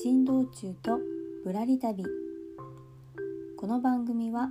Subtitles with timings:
[0.00, 1.00] 珍道中と
[1.44, 2.04] ぶらり旅。
[3.56, 4.48] この番組は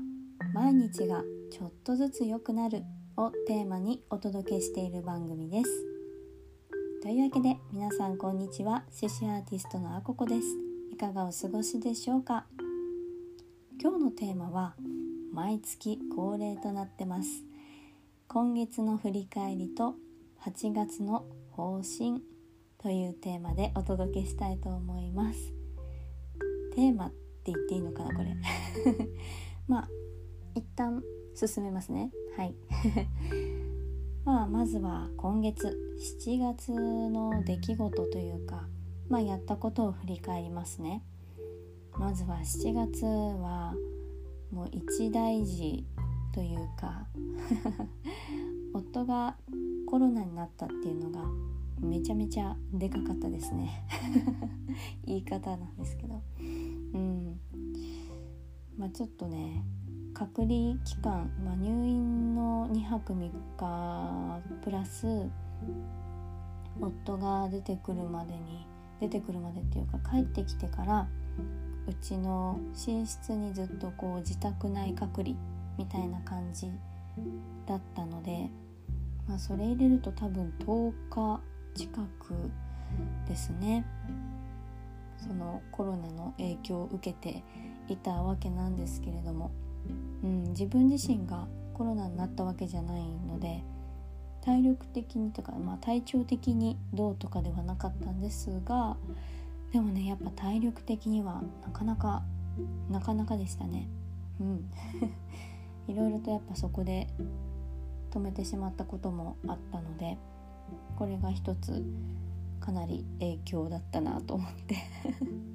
[0.53, 2.83] 毎日がちょっとずつ良くなる
[3.15, 5.69] をテーマにお届けしている番組です。
[7.01, 8.83] というわけで皆さんこんにちは。
[8.91, 10.47] 獅子アーティストのあここです。
[10.91, 12.45] いかがお過ごしでしょうか？
[13.81, 14.75] 今日のテーマは
[15.31, 17.45] 毎月恒例となってます。
[18.27, 19.95] 今月の振り返りと
[20.41, 22.21] 8月の方針。
[22.87, 25.53] というテーマでお届けしたいと思います。
[26.73, 27.09] テーマっ
[27.43, 28.33] て言っていいのかなこれ。
[29.67, 29.89] まあ
[30.55, 31.03] 一旦
[31.35, 32.13] 進めますね。
[32.37, 32.55] はい。
[34.23, 35.67] まあまずは今月
[36.23, 38.69] 7月の出来事というか
[39.09, 41.03] まあやったことを振り返りますね。
[41.99, 43.75] まずは7月は
[44.49, 45.85] もう一大事
[46.31, 47.05] というか
[48.71, 49.35] 夫が
[49.85, 51.29] コロナになったっていうのが
[51.79, 53.85] めちゃめちゃでかかったですね。
[55.05, 56.21] 言い方なんですけど。
[56.93, 57.39] うん。
[58.77, 59.63] まあちょっとね
[60.13, 65.29] 隔離期間、まあ、入院の2泊3日プラス
[66.79, 68.65] 夫が出てくるまでに
[68.99, 71.07] 出てくるまでっていうか帰ってきてから
[71.87, 75.35] うちの寝室にずっとこう自宅内隔離
[75.77, 76.71] みたいな感じ
[77.65, 78.49] だったので、
[79.27, 81.41] まあ、それ入れると多分10日
[81.77, 81.89] 近
[82.19, 82.33] く
[83.27, 83.85] ですね。
[85.17, 87.43] そのコロナの影響を受けて
[87.87, 89.51] いたわけなんですけれども、
[90.23, 93.63] うん、自分自身がコロナになったわけじゃないので
[94.43, 98.97] 体力的にとか、まあ、体調的にどうとかではなかったんですが
[99.71, 102.23] でもねやっぱ体力的にはなかなか
[102.89, 103.87] なかなかでしたね。
[104.39, 104.71] うん。
[105.87, 107.07] いろいろとやっぱそこで
[108.11, 110.17] 止めてしまったこともあったので。
[110.97, 111.83] これが一つ
[112.59, 114.75] かなり影響だったなと思って。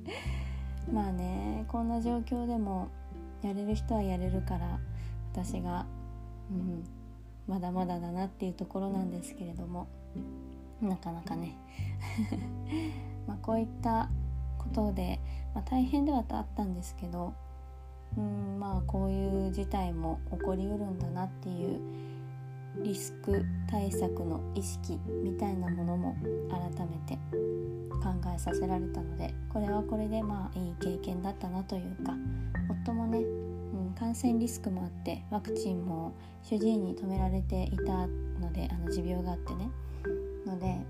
[0.92, 2.88] まあねこんな状況でも
[3.42, 4.80] やれる人はやれるから
[5.32, 5.86] 私が、
[6.50, 6.84] うん、
[7.46, 9.86] まだまだだなっていうところなんですけれども
[10.80, 11.56] なかなかね。
[13.26, 14.10] まこういった
[14.58, 15.20] ことで、
[15.54, 17.34] まあ、大変ではあったんですけど
[18.16, 21.80] うんまあこういう事態も起こりうるんだなっていう
[22.80, 26.16] リスク対策の意識みたいなものも
[26.50, 27.18] 改めて
[28.02, 32.14] 考えさせられたのでこれはこれでまあいい経験だったなというか
[32.84, 38.06] 夫もね、うん、感染リスクもあってワクチンも主治医に止められていた
[38.40, 39.70] のであの持病があってね。
[40.46, 40.80] ので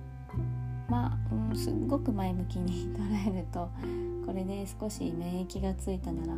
[0.88, 3.68] まあ、うん、すっごく前向きに 捉えると
[4.26, 6.34] これで少し免疫がついたなら、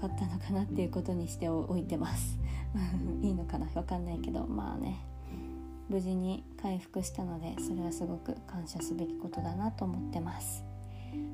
[0.00, 2.38] かったのかなっていうことにしておいてます。
[3.22, 3.66] いいのかな？
[3.66, 4.46] 分かんないけど。
[4.46, 5.04] まあね。
[5.88, 10.64] 無事に回復したのでそれはすごく感謝すべきことだなと思ってます。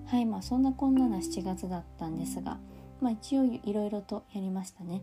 [0.06, 0.24] はい。
[0.24, 2.58] まあそんなこんなな7月だったんですが
[3.00, 5.02] まあ一応いろいろとやりましたね。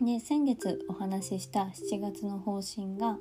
[0.00, 3.18] で先月お話しした7月の方針が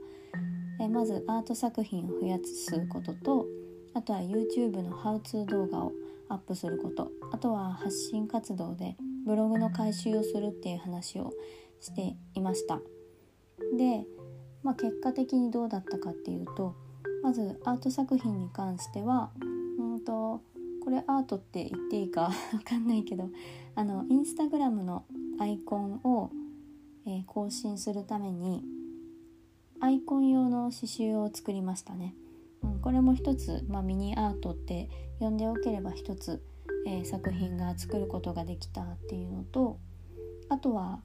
[0.80, 3.46] えまずアート作品を増やすことと
[3.94, 5.91] あとは YouTube のハウツー動画を
[6.30, 8.96] アップすることあとは発信活動で
[9.28, 11.34] ブログの回収をするっていう話を
[11.82, 12.80] していました。
[13.78, 14.06] で、
[14.64, 16.76] まあ、結果的にどうだったかっていうと
[17.22, 19.32] まずアート作品に関しては
[19.80, 20.42] うんと
[20.84, 22.22] これアートって言っていいか
[22.54, 23.30] わかんないけど
[23.76, 25.04] あのインスタグラムの
[25.40, 26.32] アイコンを、
[27.06, 28.64] えー、更新するために
[29.80, 32.16] アイコン用の刺繍を作りましたね、
[32.64, 34.90] うん、これも一つ、まあ、ミニアートって
[35.20, 36.42] 呼んでおければ一つ、
[36.86, 39.80] えー、作品が作ることができたっていうのと
[40.50, 41.02] あとは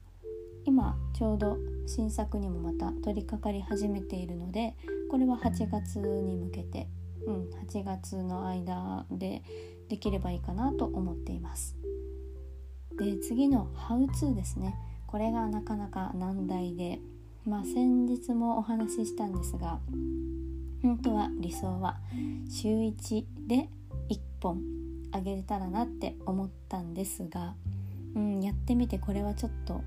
[0.65, 4.75] 今ちょうど新作にもまた取り掛かり始めているので
[5.09, 6.87] これは8月に向けて、
[7.27, 9.43] うん、8月の間で
[9.89, 11.75] できればいいかなと思っています。
[12.97, 14.75] で次の「ハウツーですね。
[15.07, 16.99] これがなかなか難題で
[17.45, 19.79] まあ先日もお話ししたんですが
[20.81, 21.99] 本当は理想は
[22.49, 23.69] 週1で
[24.09, 24.61] 1本
[25.13, 27.55] あげれたらなって思ったんですが、
[28.15, 29.83] うん、やってみてこれはちょっと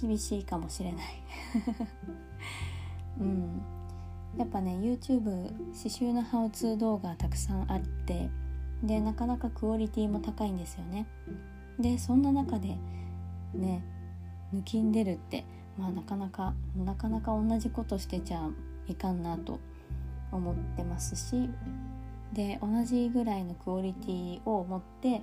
[0.00, 1.04] 厳しいかもしれない。
[3.20, 3.62] うん。
[4.38, 8.30] やっぱね YouTube 刺繍のハウツー動画たくさんあって
[8.82, 11.06] でなかなかクオリティも高いんですよね。
[11.78, 12.76] でそんな中で
[13.54, 13.82] ね
[14.54, 15.44] 抜きんでるって
[15.78, 18.48] まあなかなかなかなか同じことしてちゃ
[18.86, 19.58] いかんなと
[20.30, 21.48] 思ってますし
[22.32, 25.20] で同じぐらいのクオリティを持って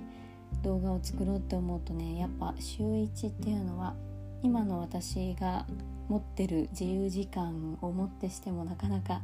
[0.62, 3.94] 動画を作ろうって思うとねやっぱ週1っていうのは
[4.42, 5.66] 今の私が
[6.08, 9.22] 持ってる自由時間をもってしてもなかなか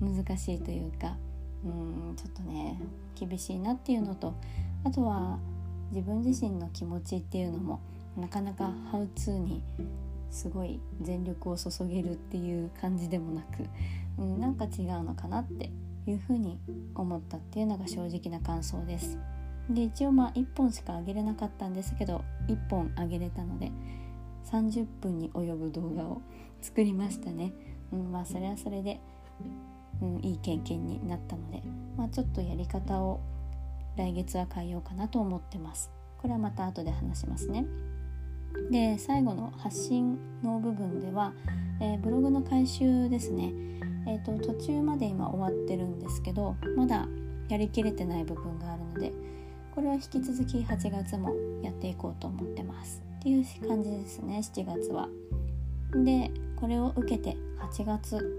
[0.00, 1.16] 難しいというか、
[1.64, 2.78] うんちょっとね
[3.14, 4.34] 厳しいなっていうのと
[4.84, 5.38] あとは
[5.92, 7.80] 自分自身の気持ちっていうのも
[8.16, 9.62] なかなかハウツーに
[10.30, 13.68] すごい全力を注げるっていう感じでもなく、
[14.18, 15.70] うん、なんか違うのかなって
[16.06, 16.58] いうふうに
[16.94, 19.18] 思ったっていうのが正直な感想です。
[19.70, 23.70] で一応まあ1本しか上げれなかったんですけど1本上げれたので
[24.50, 26.20] 30分に及ぶ動画を
[26.60, 27.52] 作りましたね。
[27.92, 29.00] うん、まあそれはそれで、
[30.00, 31.62] うん、いい経験になったので、
[31.96, 33.20] まあ、ちょっとやり方を
[33.96, 35.90] 来月は変えようかなと思ってます。
[36.18, 37.66] これはまた後で話しますね。
[38.70, 41.32] で最後の発信の部分では、
[41.80, 43.52] えー、ブログの回収ですね、
[44.06, 47.06] えーと、途中まで今終わってるんですけどまだ
[47.48, 49.12] やりきれてない部分があるので
[49.74, 53.02] これは引き続き8月もやっていこうと思ってます。
[53.20, 55.08] っていう感じですね7月は。
[55.94, 58.38] でこれを受けて8月。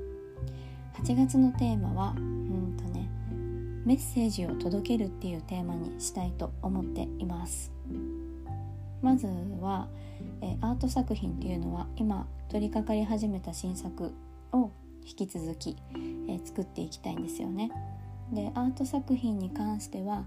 [0.93, 3.09] 8月のテーマはうんとね
[3.83, 7.72] メッセージを届けるっていうテーマにしたいと思っています。
[9.03, 9.27] まず
[9.59, 9.89] は、
[10.41, 14.13] えアート作品っていうのは今取り掛かり始めた新作
[14.53, 14.71] を
[15.05, 15.75] 引き続き、
[16.29, 17.69] え作っていきたいんですよね。
[18.31, 20.25] でアート作品に関しては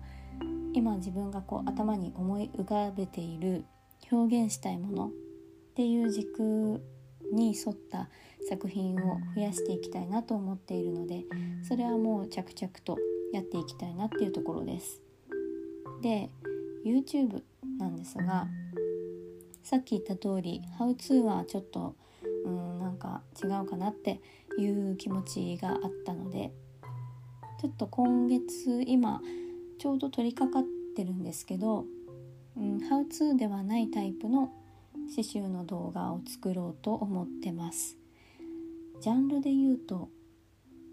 [0.75, 3.65] 今自分がこう頭に思い浮かべている
[4.13, 5.11] 表現したいものっ
[5.75, 6.83] ていう軸
[7.33, 8.09] に沿った
[8.49, 11.25] 作品を増やしていきたいなと思っているので
[11.63, 12.99] それはもう着々と
[13.33, 15.01] やっていきたいなっていうところです。
[16.03, 16.31] で
[16.85, 17.43] YouTube
[17.79, 18.47] なんですが
[19.67, 21.97] さっき言った通り「How to」はちょっと
[22.45, 24.21] うんなんか違うかなって
[24.57, 26.53] いう気持ちがあったので
[27.61, 29.21] ちょっと今月今
[29.81, 31.85] ちょうど取り掛かってるんですけど
[32.57, 34.53] 「うん、How to」ではないタイプの
[35.11, 37.99] 刺繍の動画を作ろうと思ってます。
[39.01, 40.11] ジャンルで言うと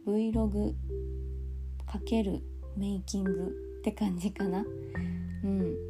[0.08, 0.74] Vlog×
[2.76, 4.66] メイキングって感じかな。
[5.44, 5.83] うん。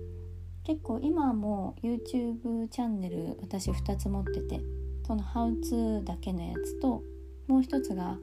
[0.63, 4.61] 結構今も YouTube チャンネル私2つ持ってて
[5.05, 7.03] その「How to」だけのやつと
[7.47, 8.17] もう一つが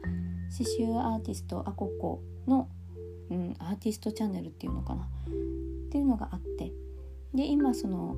[0.57, 2.69] 刺繍アーティストアココの、
[3.31, 5.05] うん、アーティストチャンネルっていうのかな。
[5.05, 6.73] っていうのがあって
[7.35, 8.17] で今その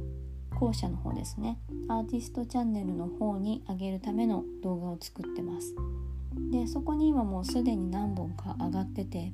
[0.61, 1.59] 後者の方ですね。
[1.89, 5.75] アーティストチャンネルの方に上げるための動画を作ってます。
[6.51, 9.33] でそこに今もうすでに何本か上がってて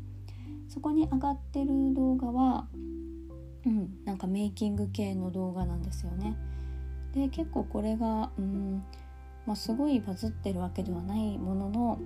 [0.68, 2.66] そこに上がってる動画は
[3.68, 4.04] うん。
[4.04, 6.36] なんかメイキング系の動画なんですよね。
[7.12, 8.82] で結構これがうん
[9.48, 11.98] まあ、すごいバズってるわけではないものの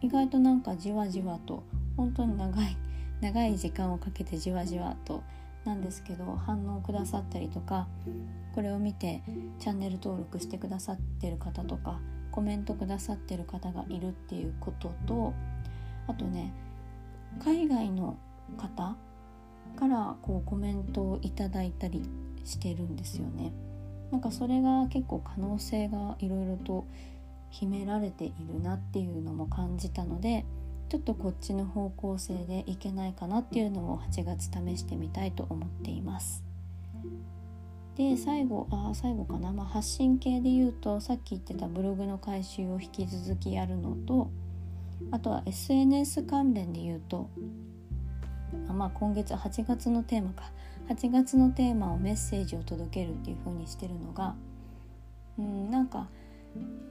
[0.00, 1.64] 意外となんかじわじわと
[1.96, 2.76] 本当に長い
[3.20, 5.24] 長い時間をかけてじわじわと
[5.64, 7.88] なんですけど反応くださったりとか
[8.54, 9.24] これを見て
[9.58, 11.98] チャンネル登録してくださってる方とか
[12.30, 15.34] コメントくださってる方がいるっていうことと
[16.06, 16.52] あとね
[17.42, 18.16] 海外の
[18.56, 18.94] 方
[19.78, 22.02] からこうコメントをいただいたり
[22.44, 23.52] してるんですよね。
[24.10, 26.84] なんかそれが結構可能性がいろいろと
[27.50, 30.44] 秘められているなっていうのも感じたので
[30.88, 36.42] ちょっとこっちの方向性でいけないかなっていうのを8月試してみたいと思っています。
[37.96, 44.30] で最後あ最後かな、まあ、発信系で言うとさっき言ってたブログの回収を引き続きやるのと
[45.10, 47.28] あとは SNS 関連で言うと
[48.68, 50.50] あまあ今月8月のテーマか。
[50.88, 54.34] 8月のテーマをメッセージを届けるっていう風にしてるのが
[55.38, 56.08] うんなんか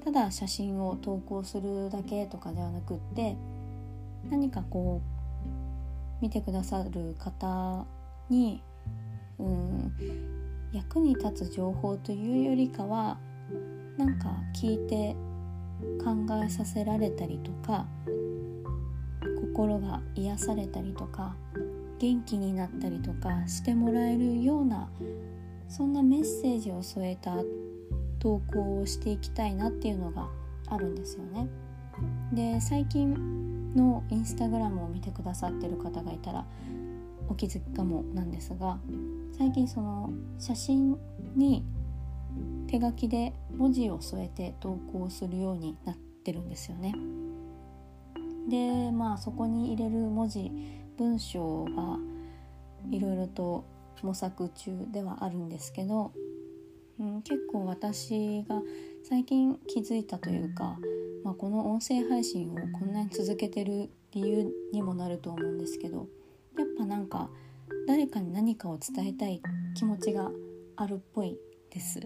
[0.04, 3.36] ただ写真を投稿するだけとかではなくって
[4.30, 5.02] 何かこ
[6.22, 7.86] う見てくださる方
[8.30, 8.62] に
[9.40, 9.92] うん
[10.72, 13.18] 役に立つ情報というよりかは
[13.98, 15.16] なんか聞いて
[16.04, 17.88] 考えさせられたりとか
[19.42, 21.36] 心が癒されたりとか
[22.00, 24.90] 元気になったりとかしてもらえるような
[25.70, 27.36] そんなメッセージを添えた
[28.20, 30.28] 投稿をしていきたいなっていうのが
[30.68, 31.48] あるんですよね。
[32.32, 36.46] で最近のインスタグラムを見てくださってる方がいたら
[37.28, 38.80] お気づきかもなんですが
[39.38, 40.98] 最近その写真
[41.36, 41.66] に
[42.68, 46.94] 手書きで文字を添えて投稿するようになってるんですよね。
[48.48, 50.52] でまあそこに入れる文字
[50.98, 52.00] 文章は
[52.90, 53.66] いろいろと
[54.02, 56.14] 模索中ではあるんですけど、
[57.00, 58.62] うん、結構私が
[59.04, 60.78] 最近気づいたというか、
[61.24, 66.08] まあ、この音声配信をこんなに続けてる理由にもなると思うんですけど
[66.58, 67.30] やっぱなんか
[67.88, 69.42] 誰かに何かを伝えたい
[69.76, 70.32] 気持ちが
[70.76, 71.38] あるっぽい
[71.70, 72.00] です、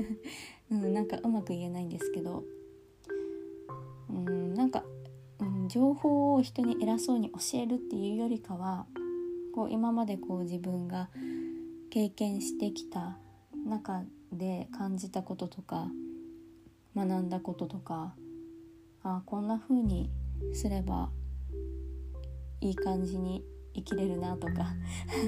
[0.70, 2.44] うん、なんかうまく言えないんですけど
[5.70, 8.86] 情報を人に偉そうに教えるっていうよりかは
[9.54, 11.08] こう今までこう自分が
[11.90, 13.18] 経験してきた
[13.64, 15.86] 中で感じたこととか
[16.96, 18.14] 学んだこととか
[19.04, 20.10] あこんな風に
[20.52, 21.10] すれば
[22.60, 24.74] いい感じに生きれるなとか、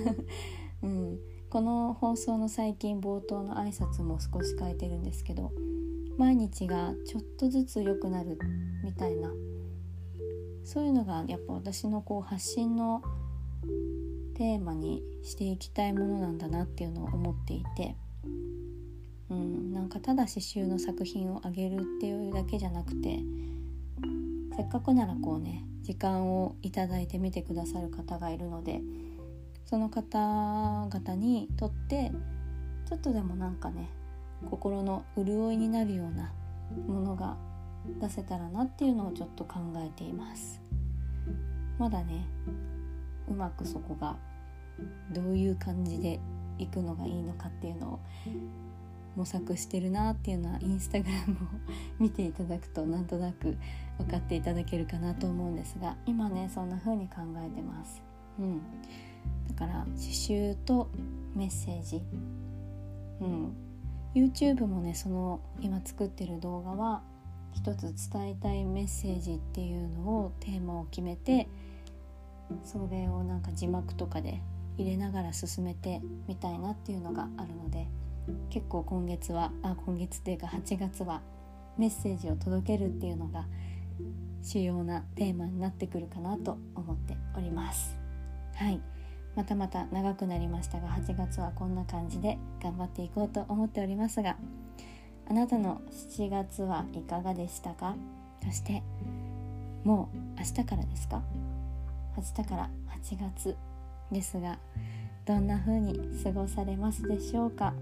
[0.82, 1.18] うん、
[1.48, 5.52] この放送の最近冒頭の挨拶も少し変えてるんですけど
[6.18, 8.36] 毎日がちょっとずつ良くなる
[8.82, 9.30] みたいな
[10.64, 13.02] そういうのがやっぱ私のこう発信の
[14.34, 17.96] テーマにしていきたいものなんだなっていうのを思っていて、
[19.30, 23.20] うん、なんかただ刺繍の作品をあげるっていうだけじゃなくて
[24.56, 28.80] せっかくならこうね時間をいいて見てくださる方がいるので
[29.64, 32.12] その方々にとって
[32.88, 33.90] ちょっとでもなんかね
[34.50, 36.32] 心の潤いになるような
[36.86, 37.36] ものが
[38.00, 40.60] 出せたらなっていうのをちょっと考えています。
[41.78, 42.26] まだね
[43.28, 44.16] うまくそこが
[45.10, 46.20] どういう感じで
[46.58, 48.00] いくのがいいのかっていうのを
[49.16, 51.36] 模索してるなっていうのはインスタグラムを
[51.98, 53.56] 見ていただくと なんとなく
[53.98, 58.02] 分かっていただけるかなと思うんですが今ねそんな風に考えてます。
[58.38, 58.60] うん、
[59.48, 60.88] だから刺繍と
[61.34, 62.02] メッセージ、
[63.20, 63.52] うん、
[64.14, 67.02] YouTube もねその今作ってる動画は
[67.54, 71.48] 一つ伝えたいメッセージっていうのをテーマを決めて
[72.64, 74.40] それをなんか字幕とかで
[74.78, 77.86] 入れながら進めてみたいなっていうのがあるので
[78.50, 81.22] 結構今月はあ今月っていうか8月は
[81.78, 83.46] メッセージを届けるっていうのが
[84.42, 87.96] 主要なテーマになってくるかなと思っております。
[88.56, 88.80] はい。
[89.34, 94.36] またまた長くなりましたが8月はこんな感じで頑張っていこうと思っておりますが
[95.28, 97.94] あなたの7月はいかがでしたか？
[98.44, 98.82] そして
[99.84, 101.22] もう明日からですか？
[102.16, 102.70] 明日から
[103.02, 103.56] 8月
[104.10, 104.58] ですが
[105.24, 107.72] どんな風に過ごされますでしょうか？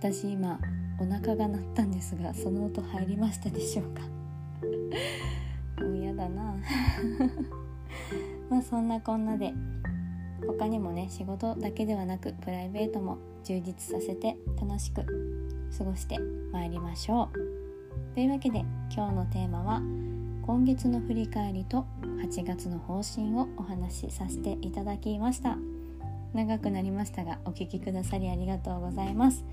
[0.00, 0.60] 私今
[1.00, 4.02] お腹が鳴ったんですがその音入りましたでしょうか？
[5.84, 6.56] もう嫌だな。
[8.50, 9.52] まあそんなこんなで
[10.46, 15.04] 他にもね仕事だけではなくプライベートも充実させて楽しく
[15.76, 16.18] 過ごして
[16.52, 18.14] まいりましょう。
[18.14, 19.80] というわけで今日のテーマは
[20.42, 21.86] 今月の振り返りと
[22.22, 25.58] 8月の方針をお話しさせていただきました。
[26.34, 29.44] 長くなりましたがお聴きくださりありがとうございます。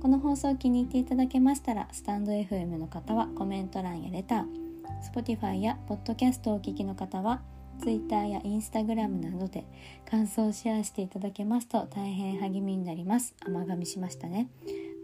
[0.00, 4.68] この放送を気に入っていただけましたらスタンド FM の方はコメント欄やレター
[5.12, 7.42] Spotify や Podcast をお聞きの方は
[7.80, 9.64] Twitter や Instagram などで
[10.08, 13.34] 感想をシェアしていただけますと大変励みになります。
[13.44, 14.48] 甘噛みしましたね。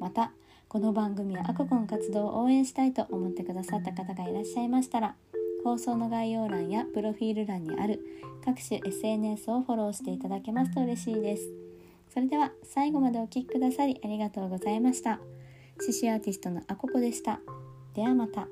[0.01, 0.33] また
[0.69, 5.15] この番組やアココの活動を応援したいと思ってくださった方がいらっしゃいましたら
[5.63, 8.01] 放送の概要欄やプロフィール欄にある
[8.45, 11.51] 各種 SNS をフォローしていただけますと嬉しいです。
[12.13, 15.19] それでは最後までお聴きくださりありがとうございました。
[15.81, 17.41] 獅子アーティストのアココでした。
[17.95, 18.47] ではまた。